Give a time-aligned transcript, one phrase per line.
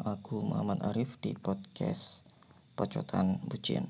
[0.00, 2.24] aku Muhammad Arif di podcast
[2.72, 3.84] Pocotan Bucin.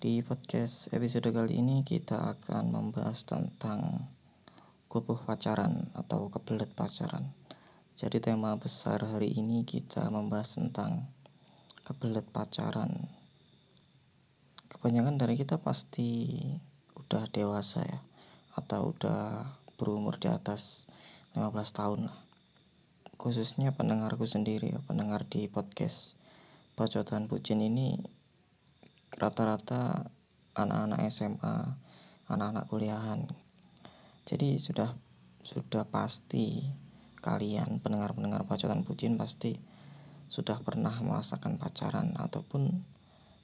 [0.00, 4.08] Di podcast episode kali ini kita akan membahas tentang
[4.88, 7.36] kubuh pacaran atau kebelet pacaran.
[8.00, 11.04] Jadi tema besar hari ini kita membahas tentang
[11.84, 13.12] kebelet pacaran.
[14.72, 16.40] Kebanyakan dari kita pasti
[16.96, 18.00] udah dewasa ya
[18.56, 20.88] atau udah berumur di atas
[21.36, 22.27] 15 tahun lah
[23.18, 26.14] khususnya pendengarku sendiri ya pendengar di podcast
[26.78, 27.98] Bacotan Pucin ini
[29.18, 30.14] rata-rata
[30.54, 31.74] anak-anak SMA
[32.30, 33.26] anak-anak kuliahan.
[34.22, 34.94] Jadi sudah
[35.42, 36.62] sudah pasti
[37.18, 39.58] kalian pendengar-pendengar Bacotan Pucin pasti
[40.30, 42.86] sudah pernah merasakan pacaran ataupun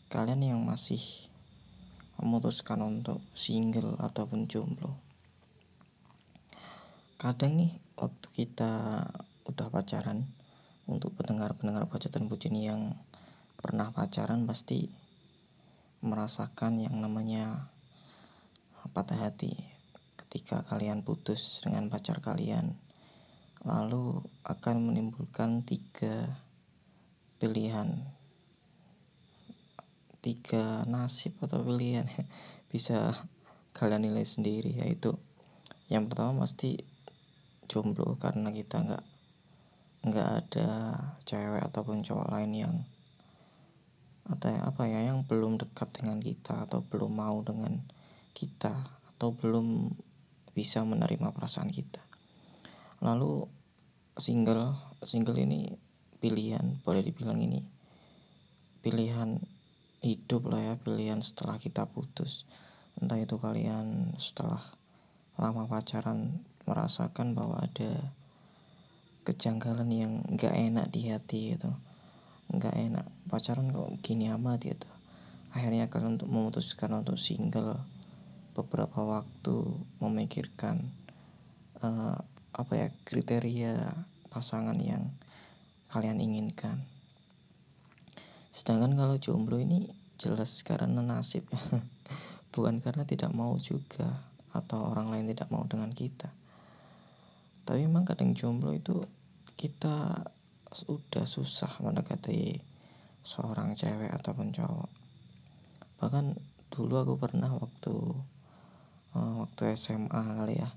[0.06, 1.02] kalian yang masih
[2.22, 4.94] memutuskan untuk single ataupun jomblo.
[7.18, 9.02] Kadang nih waktu kita
[9.48, 10.28] udah pacaran.
[10.84, 13.00] Untuk pendengar-pendengar bacotan bucin yang
[13.56, 14.92] pernah pacaran pasti
[16.04, 17.72] merasakan yang namanya
[18.92, 19.56] patah hati.
[20.20, 22.76] Ketika kalian putus dengan pacar kalian
[23.64, 26.36] lalu akan menimbulkan tiga
[27.40, 27.88] pilihan.
[30.20, 32.04] Tiga nasib atau pilihan
[32.72, 33.12] bisa
[33.72, 35.16] kalian nilai sendiri yaitu
[35.88, 36.80] yang pertama pasti
[37.68, 39.04] jomblo karena kita nggak
[40.04, 40.68] nggak ada
[41.24, 42.74] cewek ataupun cowok lain yang
[44.24, 47.76] atau ya, apa ya yang belum dekat dengan kita atau belum mau dengan
[48.32, 48.72] kita
[49.16, 49.92] atau belum
[50.56, 52.00] bisa menerima perasaan kita.
[53.04, 53.44] Lalu
[54.16, 55.68] single single ini
[56.24, 57.60] pilihan boleh dibilang ini
[58.84, 59.40] pilihan
[60.04, 62.44] hidup lah ya pilihan setelah kita putus.
[63.00, 64.60] Entah itu kalian setelah
[65.40, 68.12] lama pacaran merasakan bahwa ada
[69.24, 71.72] kejanggalan yang nggak enak di hati gitu
[72.52, 73.06] nggak enak.
[73.26, 74.90] Pacaran kok gini amat gitu.
[75.54, 77.78] Akhirnya kalian untuk memutuskan untuk single
[78.54, 79.56] beberapa waktu
[80.02, 80.82] memikirkan
[81.82, 82.18] uh,
[82.54, 83.74] apa ya kriteria
[84.30, 85.14] pasangan yang
[85.90, 86.82] kalian inginkan.
[88.54, 91.46] Sedangkan kalau jomblo ini jelas karena nasib
[92.54, 94.06] bukan karena tidak mau juga
[94.54, 96.30] atau orang lain tidak mau dengan kita
[97.64, 99.00] tapi memang kadang jomblo itu
[99.56, 100.28] kita
[100.68, 102.60] sudah susah mendekati
[103.24, 104.90] seorang cewek ataupun cowok.
[106.04, 106.36] Bahkan
[106.68, 107.94] dulu aku pernah waktu
[109.16, 110.68] uh, waktu SMA kali ya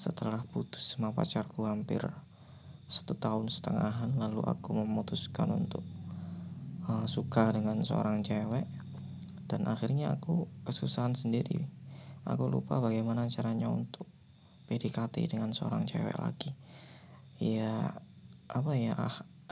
[0.00, 2.00] setelah putus sama pacarku hampir
[2.92, 5.84] satu tahun setengahan lalu aku memutuskan untuk
[6.88, 8.68] uh, suka dengan seorang cewek.
[9.48, 11.68] Dan akhirnya aku kesusahan sendiri.
[12.24, 14.08] Aku lupa bagaimana caranya untuk
[14.72, 16.56] PDKT dengan seorang cewek lagi.
[17.36, 17.92] Ya
[18.48, 18.96] apa ya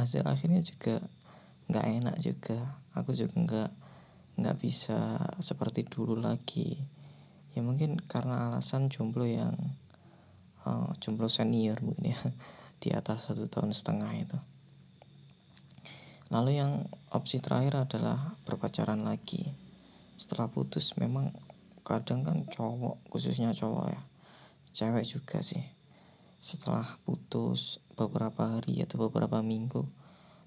[0.00, 1.04] hasil akhirnya juga
[1.68, 2.80] nggak enak juga.
[2.96, 3.70] Aku juga nggak
[4.40, 6.80] nggak bisa seperti dulu lagi.
[7.52, 9.52] Ya mungkin karena alasan jomblo yang
[10.64, 12.20] uh, jomblo senior mungkin ya
[12.82, 14.38] di atas satu tahun setengah itu.
[16.32, 19.52] Lalu yang opsi terakhir adalah berpacaran lagi.
[20.16, 21.28] Setelah putus memang
[21.84, 24.00] kadang kan cowok khususnya cowok ya
[24.70, 25.62] cewek juga sih.
[26.40, 29.84] Setelah putus beberapa hari atau beberapa minggu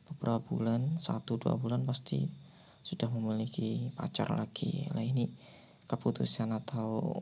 [0.09, 2.28] beberapa bulan satu dua bulan pasti
[2.84, 4.89] sudah memiliki pacar lagi.
[4.91, 5.31] Lah ini
[5.88, 7.22] keputusan atau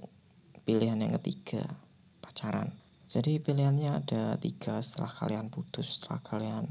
[0.65, 1.61] pilihan yang ketiga
[2.23, 2.73] pacaran.
[3.11, 6.65] Jadi pilihannya ada tiga setelah kalian putus setelah kalian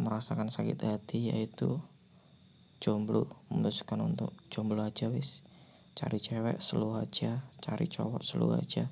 [0.00, 1.78] merasakan sakit hati yaitu
[2.80, 5.46] jomblo memutuskan untuk jomblo aja wis.
[5.94, 7.44] Cari cewek slow aja.
[7.60, 8.88] Cari cowok slow aja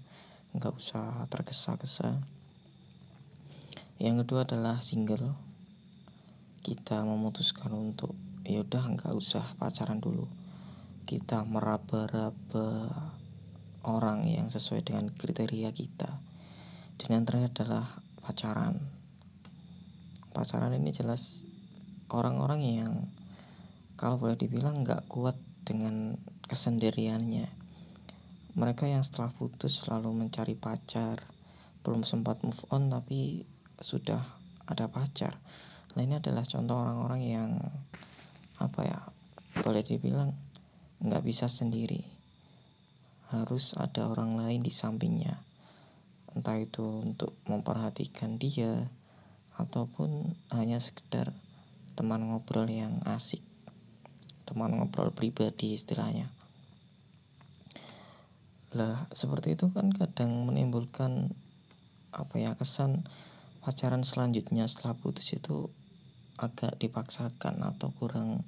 [0.56, 2.24] nggak usah tergesa-gesa.
[4.00, 5.36] Yang kedua adalah single.
[6.64, 8.16] Kita memutuskan untuk
[8.48, 10.24] ya udah nggak usah pacaran dulu.
[11.04, 12.88] Kita meraba-raba
[13.84, 16.10] orang yang sesuai dengan kriteria kita.
[16.96, 17.86] Dan yang terakhir adalah
[18.24, 18.80] pacaran.
[20.32, 21.44] Pacaran ini jelas
[22.08, 22.92] orang-orang yang
[24.00, 25.36] kalau boleh dibilang nggak kuat
[25.66, 26.16] dengan
[26.48, 27.57] kesendiriannya
[28.58, 31.22] mereka yang setelah putus selalu mencari pacar.
[31.86, 33.46] Belum sempat move on tapi
[33.78, 34.18] sudah
[34.66, 35.38] ada pacar.
[35.94, 37.50] Nah ini adalah contoh orang-orang yang
[38.58, 38.98] apa ya
[39.62, 40.34] boleh dibilang
[40.98, 42.02] nggak bisa sendiri.
[43.30, 45.38] Harus ada orang lain di sampingnya.
[46.34, 48.90] Entah itu untuk memperhatikan dia
[49.54, 51.30] ataupun hanya sekedar
[51.94, 53.46] teman ngobrol yang asik.
[54.50, 56.37] Teman ngobrol pribadi istilahnya
[58.76, 61.32] lah seperti itu kan kadang menimbulkan
[62.12, 63.08] apa ya kesan
[63.64, 65.72] pacaran selanjutnya setelah putus itu
[66.36, 68.44] agak dipaksakan atau kurang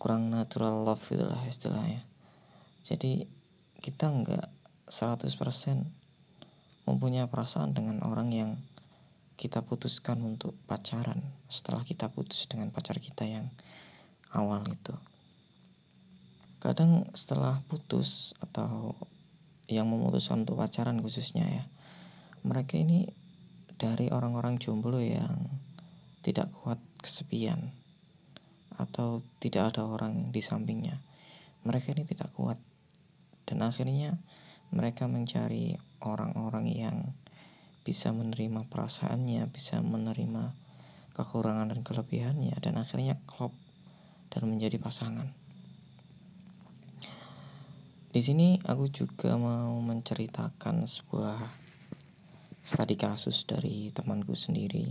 [0.00, 2.02] kurang natural love itulah istilahnya.
[2.82, 3.28] Jadi
[3.78, 4.46] kita nggak
[4.90, 5.30] 100%
[6.90, 8.50] mempunyai perasaan dengan orang yang
[9.38, 13.46] kita putuskan untuk pacaran setelah kita putus dengan pacar kita yang
[14.34, 14.94] awal itu.
[16.58, 18.94] Kadang setelah putus atau
[19.72, 21.64] yang memutuskan untuk pacaran khususnya ya.
[22.44, 23.08] Mereka ini
[23.80, 25.48] dari orang-orang jomblo yang
[26.22, 27.74] tidak kuat kesepian
[28.78, 31.02] atau tidak ada orang di sampingnya.
[31.66, 32.58] Mereka ini tidak kuat.
[33.46, 34.16] Dan akhirnya
[34.70, 36.96] mereka mencari orang-orang yang
[37.82, 40.54] bisa menerima perasaannya, bisa menerima
[41.18, 43.52] kekurangan dan kelebihannya, dan akhirnya klop
[44.32, 45.41] dan menjadi pasangan.
[48.12, 51.40] Di sini aku juga mau menceritakan sebuah
[52.60, 54.84] studi kasus dari temanku sendiri.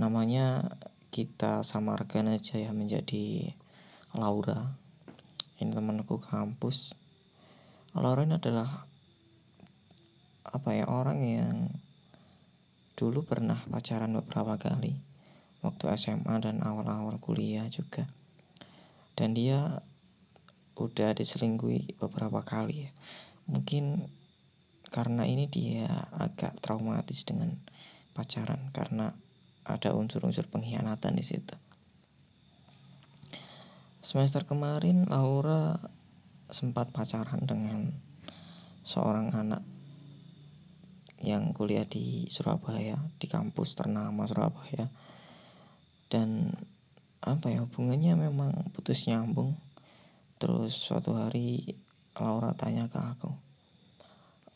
[0.00, 0.64] Namanya
[1.12, 3.52] kita samarkan aja ya menjadi
[4.16, 4.80] Laura.
[5.60, 6.96] Ini temanku kampus
[7.92, 8.88] Lauren adalah
[10.48, 11.68] apa ya orang yang
[12.96, 14.96] dulu pernah pacaran beberapa kali
[15.60, 18.08] waktu SMA dan awal-awal kuliah juga
[19.20, 19.84] dan dia
[20.76, 22.90] udah diselingkuhi beberapa kali ya.
[23.48, 24.10] mungkin
[24.92, 27.52] karena ini dia agak traumatis dengan
[28.16, 29.12] pacaran karena
[29.66, 31.54] ada unsur-unsur pengkhianatan di situ.
[34.00, 35.76] Semester kemarin Laura
[36.48, 37.90] sempat pacaran dengan
[38.86, 39.66] seorang anak
[41.26, 44.86] yang kuliah di Surabaya di kampus ternama Surabaya.
[46.06, 46.54] Dan
[47.18, 49.58] apa ya hubungannya memang putus nyambung
[50.36, 51.76] terus suatu hari
[52.16, 53.46] Laura tanya ke aku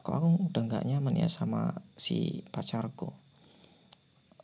[0.00, 3.12] kok aku udah nggak nyaman ya sama si pacarku?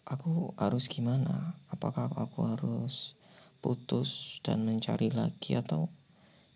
[0.07, 1.57] Aku harus gimana?
[1.73, 3.17] Apakah aku harus
[3.65, 5.89] putus dan mencari lagi atau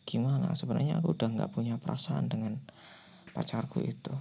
[0.05, 0.53] gimana?
[0.55, 2.61] Sebenarnya aku udah nggak punya perasaan dengan
[3.33, 4.15] pacarku itu.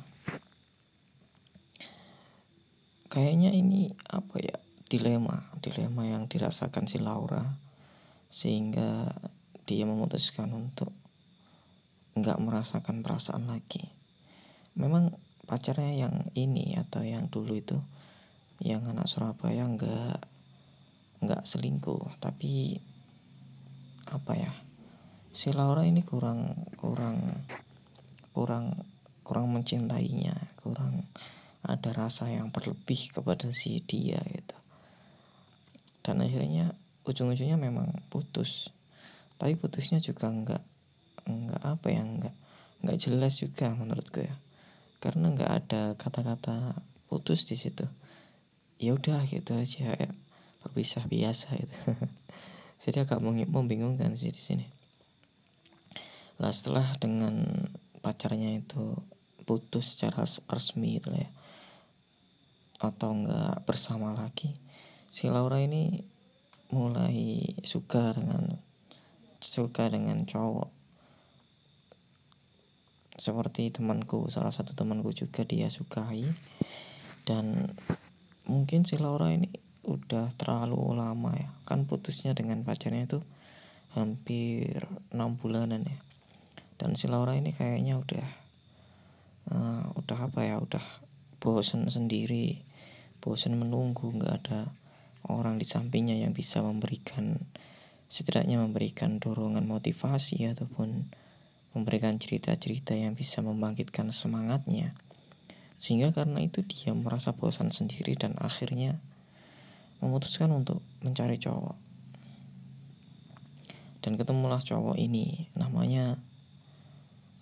[3.11, 4.57] Kayaknya ini apa ya
[4.89, 7.57] dilema dilema yang dirasakan si Laura
[8.33, 9.13] sehingga
[9.69, 10.89] dia memutuskan untuk
[12.17, 13.85] nggak merasakan perasaan lagi.
[14.73, 15.13] Memang
[15.45, 17.77] pacarnya yang ini atau yang dulu itu
[18.65, 20.17] yang anak Surabaya nggak
[21.21, 22.17] nggak selingkuh.
[22.17, 22.81] Tapi
[24.09, 24.49] apa ya
[25.29, 27.21] si Laura ini kurang kurang
[28.33, 28.73] kurang
[29.21, 31.05] kurang mencintainya kurang
[31.61, 34.57] ada rasa yang berlebih kepada si dia gitu.
[36.01, 36.73] Dan akhirnya
[37.05, 38.73] ujung-ujungnya memang putus
[39.39, 40.59] tapi putusnya juga enggak
[41.23, 42.35] enggak apa ya enggak
[42.83, 44.35] enggak jelas juga menurutku ya.
[44.99, 46.75] Karena enggak ada kata-kata
[47.07, 47.87] putus di situ.
[48.83, 50.11] Ya udah gitu aja ya
[50.59, 51.77] berpisah biasa itu
[52.83, 54.67] jadi agak membingungkan sih di sini.
[56.43, 57.43] Nah setelah dengan
[58.03, 58.99] pacarnya itu
[59.47, 61.31] putus secara resmi itu ya.
[62.83, 64.51] Atau enggak bersama lagi.
[65.07, 66.03] Si Laura ini
[66.69, 68.68] mulai suka dengan
[69.39, 70.69] suka dengan cowok.
[73.19, 76.23] Seperti temanku salah satu temanku juga dia sukai.
[77.27, 77.67] Dan
[78.47, 79.51] mungkin si Laura ini
[79.83, 81.51] udah terlalu lama ya.
[81.67, 83.19] Kan putusnya dengan pacarnya itu
[83.95, 85.99] hampir enam bulanan ya.
[86.79, 88.27] Dan si Laura ini kayaknya udah
[89.51, 90.83] uh, udah apa ya udah
[91.43, 92.63] bosen sendiri.
[93.19, 94.71] Bosen menunggu nggak ada
[95.27, 97.35] orang di sampingnya yang bisa memberikan
[98.09, 101.05] setidaknya memberikan dorongan motivasi ataupun
[101.77, 104.97] memberikan cerita-cerita yang bisa membangkitkan semangatnya.
[105.77, 108.97] Sehingga karena itu dia merasa bosan sendiri dan akhirnya
[110.01, 111.77] memutuskan untuk mencari cowok.
[114.01, 116.17] Dan ketemulah cowok ini namanya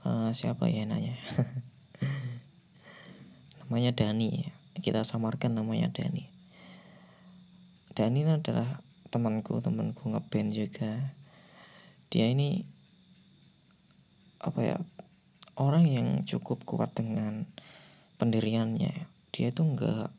[0.03, 1.15] uh, siapa ya nanya
[3.63, 4.51] namanya Dani.
[4.77, 6.29] Kita samarkan namanya Dani.
[7.97, 8.69] Dani adalah
[9.09, 11.15] temanku temanku ngeband juga.
[12.07, 12.63] Dia ini
[14.43, 14.77] apa ya
[15.57, 17.49] orang yang cukup kuat dengan
[18.21, 18.93] pendiriannya.
[19.33, 20.09] Dia itu nggak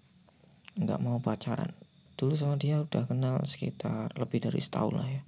[0.79, 1.71] nggak mau pacaran.
[2.19, 5.23] Dulu sama dia udah kenal sekitar lebih dari setahun lah ya.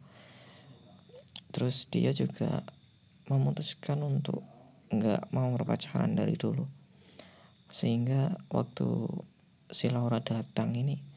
[1.50, 2.62] Terus dia juga
[3.30, 4.42] memutuskan untuk
[4.90, 6.66] nggak mau berpacaran dari dulu.
[7.70, 9.06] Sehingga waktu
[9.70, 11.09] si Laura datang ini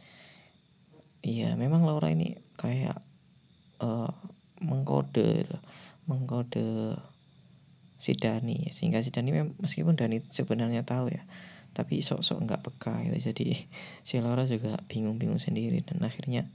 [1.24, 3.00] iya memang Laura ini kayak
[3.80, 4.12] uh,
[4.62, 5.58] mengkode gitu,
[6.06, 7.00] mengkode
[7.98, 9.32] si Dani sehingga si Dani
[9.64, 11.24] meskipun Dani sebenarnya tahu ya
[11.74, 13.34] tapi sok-sok nggak peka gitu.
[13.34, 13.58] Jadi
[14.08, 15.82] si Laura juga bingung-bingung sendiri.
[15.82, 16.48] Dan akhirnya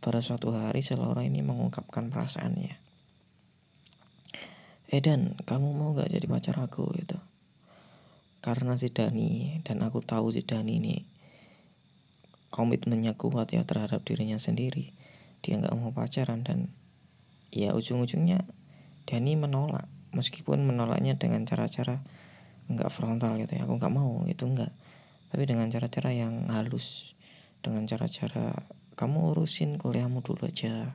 [0.00, 2.74] pada suatu hari si Laura ini mengungkapkan perasaannya.
[4.92, 6.88] Eh dan kamu mau gak jadi pacar aku?
[6.96, 7.20] gitu.
[8.44, 10.96] Karena si Dani dan aku tahu si Dani ini
[12.54, 14.94] komitmennya kuat ya terhadap dirinya sendiri.
[15.42, 16.70] Dia nggak mau pacaran dan
[17.50, 18.46] ya ujung-ujungnya
[19.10, 19.90] Dani menolak.
[20.14, 21.98] Meskipun menolaknya dengan cara-cara
[22.70, 24.70] nggak frontal gitu ya aku nggak mau itu nggak.
[25.34, 27.18] Tapi dengan cara-cara yang halus
[27.58, 28.54] dengan cara-cara
[28.94, 30.94] kamu urusin kuliahmu dulu aja.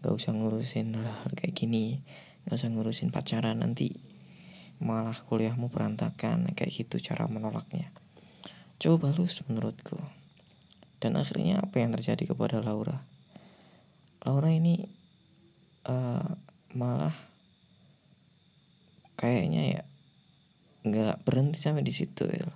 [0.00, 2.00] Nggak usah ngurusin lah kayak gini
[2.48, 3.92] nggak usah ngurusin pacaran nanti
[4.80, 7.92] malah kuliahmu berantakan kayak gitu cara menolaknya.
[8.80, 10.15] Coba halus menurutku
[11.02, 13.04] dan akhirnya apa yang terjadi kepada Laura?
[14.24, 14.84] Laura ini
[15.86, 16.30] uh,
[16.74, 17.14] malah
[19.16, 19.82] kayaknya ya
[20.86, 22.46] nggak berhenti sampai di situ ya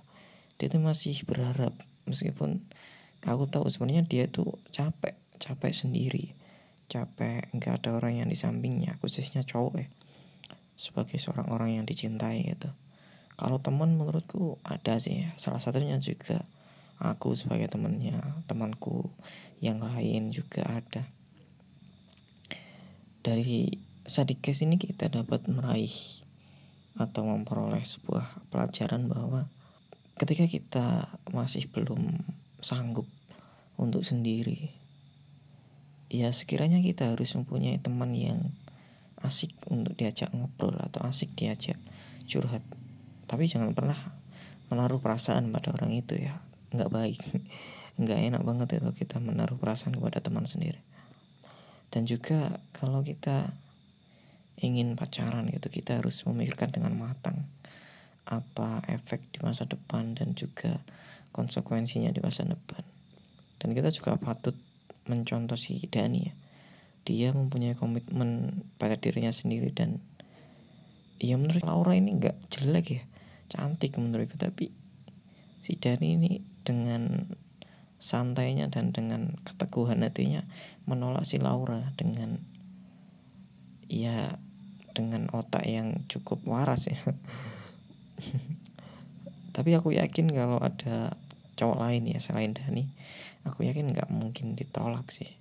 [0.61, 1.73] dia tuh masih berharap
[2.05, 2.61] meskipun
[3.25, 6.37] aku tahu sebenarnya dia tuh capek capek sendiri.
[6.85, 9.89] Capek nggak ada orang yang di sampingnya khususnya cowok ya
[10.77, 12.69] sebagai seorang orang yang dicintai gitu.
[13.41, 16.45] Kalau teman menurutku ada sih salah satunya juga
[17.01, 18.13] aku sebagai temannya
[18.45, 19.09] temanku
[19.57, 21.09] yang lain juga ada.
[23.25, 23.73] Dari
[24.05, 25.93] sadikes ini kita dapat meraih
[26.97, 29.49] atau memperoleh sebuah pelajaran bahwa
[30.21, 32.21] ketika kita masih belum
[32.61, 33.09] sanggup
[33.81, 34.69] untuk sendiri
[36.11, 38.51] ya sekiranya kita harus mempunyai teman yang
[39.23, 41.79] asik untuk diajak ngobrol atau asik diajak
[42.27, 42.61] curhat.
[43.31, 43.95] Tapi jangan pernah
[44.67, 46.35] menaruh perasaan pada orang itu ya
[46.75, 47.21] nggak baik.
[48.01, 50.79] Nggak enak banget itu kita menaruh perasaan kepada teman sendiri.
[51.91, 53.51] Dan juga kalau kita
[54.63, 57.45] ingin pacaran gitu kita harus memikirkan dengan matang
[58.29, 60.79] apa efek di masa depan dan juga
[61.35, 62.81] konsekuensinya di masa depan.
[63.59, 64.55] Dan kita juga patut
[65.09, 66.33] mencontoh si Dani ya.
[67.01, 69.97] Dia mempunyai komitmen pada dirinya sendiri dan
[71.17, 73.03] ya menurut Laura ini nggak jelek ya.
[73.51, 74.71] Cantik menurutku tapi
[75.59, 77.31] si Dani ini dengan
[78.01, 80.41] santainya dan dengan keteguhan hatinya
[80.89, 82.41] menolak si Laura dengan
[83.85, 84.41] ya
[84.97, 86.97] dengan otak yang cukup waras ya.
[89.55, 91.13] Tapi aku yakin kalau ada
[91.59, 92.87] cowok lain ya selain Dani
[93.45, 95.37] aku yakin nggak mungkin ditolak sih.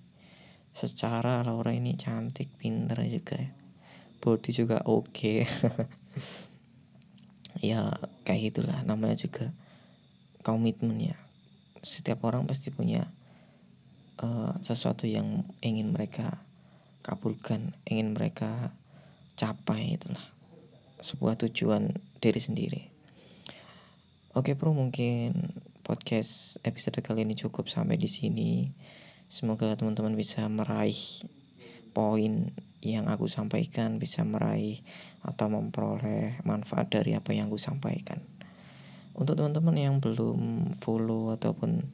[0.76, 3.50] Secara Laura ini cantik pinter juga ya
[4.20, 5.08] body juga oke.
[5.10, 5.48] Okay.
[7.72, 7.88] ya
[8.22, 9.50] kayak gitulah namanya juga
[10.42, 11.18] komitmen ya
[11.80, 13.09] setiap orang pasti punya
[14.20, 16.44] uh, sesuatu yang ingin mereka
[17.00, 18.76] kabulkan ingin mereka
[19.40, 20.20] capai itulah.
[21.00, 22.82] Sebuah tujuan diri sendiri.
[24.37, 28.68] Oke bro mungkin podcast episode kali ini cukup sampai di sini.
[29.30, 31.25] Semoga teman-teman bisa meraih
[31.97, 32.52] poin
[32.85, 34.85] yang aku sampaikan, bisa meraih
[35.25, 38.20] atau memperoleh manfaat dari apa yang aku sampaikan.
[39.14, 41.87] Untuk teman-teman yang belum follow ataupun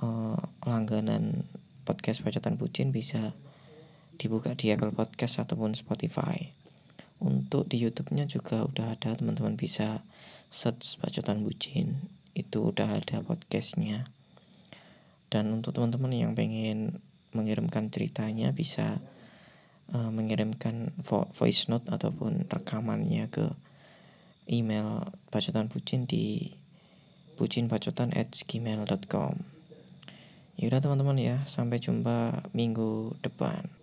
[0.00, 1.44] uh, langganan
[1.82, 3.34] podcast Bacotan Bucin bisa
[4.18, 6.50] dibuka di Apple Podcast ataupun Spotify.
[7.18, 10.06] Untuk di YouTube-nya juga udah ada teman-teman bisa
[10.50, 11.98] search Bacotan Bucin.
[12.34, 14.06] Itu udah ada podcastnya
[15.28, 17.04] dan untuk teman-teman yang pengen
[17.36, 18.96] mengirimkan ceritanya bisa
[19.92, 23.52] uh, mengirimkan vo voice note ataupun rekamannya ke
[24.48, 26.56] email bacotan bucin di
[27.38, 29.58] bucinbacotan at gmail.com
[30.58, 33.77] Yaudah teman-teman ya, sampai jumpa minggu depan.